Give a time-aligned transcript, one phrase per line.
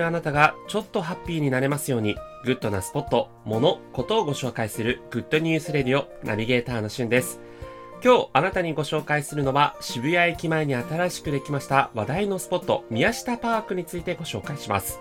[0.00, 7.40] るあなたがちょっとハッピーになれますように、グッドなスポット、もの、ことをご紹介するグッドニュースレディオナビゲーターのしゅんです。
[8.02, 15.00] 今日あなたにご紹介するのは渋谷駅前に新しくできました話題のスポット宮下パークについてご紹介します。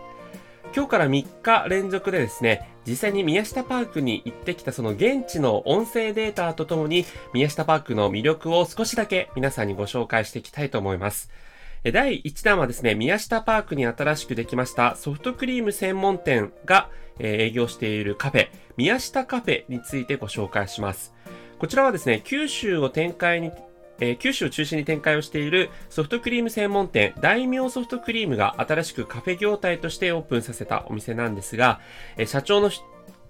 [0.76, 11.32] 今日から3日連続でですね、実際に宮下パークに行ってきたその現地の音声データとともに宮下パークの魅力を少しだけ皆さんにご紹介していきたいと思います。
[11.84, 16.90] 第1弾はですね、宮下パークに新しくできましたソフトクリーム専門店が
[17.20, 21.14] 営業しているカフェ、宮下カフェについてご紹介します。
[21.58, 23.52] こちらはですね、九州を展開に
[24.02, 31.80] えー、九州を中心に展開をしているソフトクリーム専門店、大名ソフトクリームが新しくカフェ業態としてオープンさせたお店なんですが、
[32.18, 32.70] え、社長の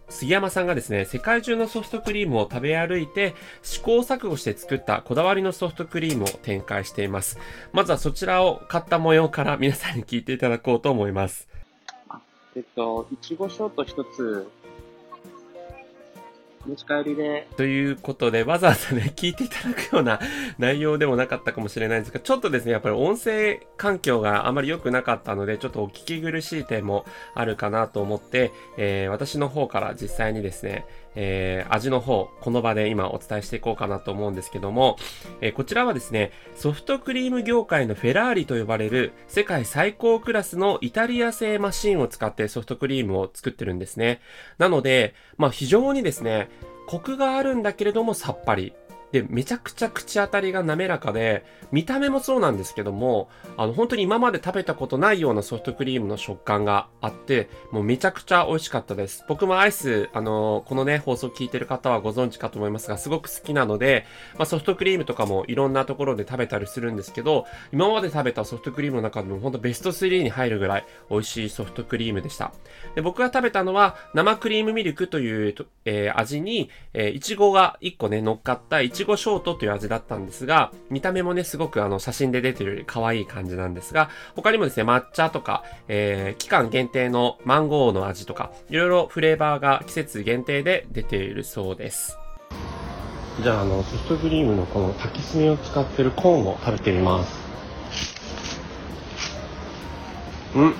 [0.09, 7.37] 杉山さんがですね、世界中のソフトクリームを食べ歩いて、試行錯誤して作ったこだわりのソフトクリームを展開しています。
[7.71, 11.47] まずはそちらを買った模様から皆さんに聞いていただこうと思います。
[12.55, 14.49] えっと、いちごショート一つ
[16.67, 17.47] 持ち帰りで。
[17.57, 20.19] ということで、わざわざね、聞いていただくような
[20.57, 34.97] 内容でもなかったかもしれないんですが、ちょっとですね、やっぱり音声環境があまり良くなかったので、ちょっとお聞き苦しい点もあるかなと思って、えー、私の方から実際にですね、えー、味の方、この場で今お伝えしていこうかなと思うんですけども、
[35.41, 44.21] えー、こちらはですね、ソフトクリーム業界のフェラーリと呼ばれる世界最高クラスのイタリア製マシンを使ってソフトクリームを作ってるんですね。
[44.57, 46.49] なので、まあ非常にですね、
[46.87, 48.73] コクがあるんだけれどもさっぱり。
[49.11, 59.25] で、めちゃくちゃ口当たりが滑らかで、見た目もそうなんですけども、あの、本当に今まで食べたことないようなソフトクリームの食感があって、もうめちゃくちゃ美味しかったです。
[59.27, 64.05] 僕もアイス、あの、このね、放送聞いてる方はご存知かと思いますが、すごく好きなので、
[64.37, 72.53] まあ、ソフトクリームとかもいろんなところで食べたりするんですけど、今まで食べたソフトクリームの中でも本当ベスト3に入るぐらい美味しいソフトクリームでした。
[72.95, 75.55] で、僕が食べたのは、生クリームミルクという、
[75.85, 92.17] えー、味に、えー、いちごが1個ね、乗っかったちごショートという味だったんですが、見た目もね、すごくあの、写真で出てるより可愛い感じなんですが、他にもですね、抹茶とか、えー、期間限定のマンゴーの味とか、いろいろフレーバーが季節限定で出ているそうです。
[93.41, 97.39] じゃあ、あの、ソフトクリームのこの炊き炭を使ってるコーンを食べてみます。
[100.55, 100.73] うん。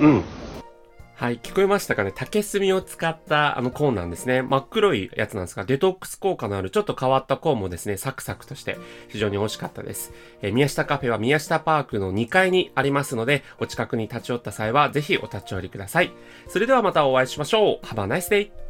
[0.00, 0.37] うん。
[1.28, 2.12] はい、聞こえましたかね？
[2.16, 4.40] 竹炭を使ったあのコーンなんですね。
[4.40, 8.78] 真っ黒いやつなんですが、デトックス効果のあるちょっと変わったコーンもですね、サクサクとして
[9.08, 10.14] 非常に美味しかったです。
[10.40, 16.12] えー、宮下カフェは宮下パークの2階にありますので、お近くに立ち寄った際はぜひお立ち寄りください。
[16.48, 17.84] それではまたお会いしましょう。
[17.84, 18.67] Have a nice day!